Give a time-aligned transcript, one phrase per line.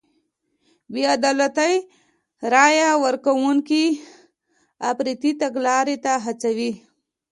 [0.91, 1.73] بې عدالتۍ
[2.53, 3.85] رای ورکوونکي
[4.89, 6.71] افراطي تګلارو ته هڅوي.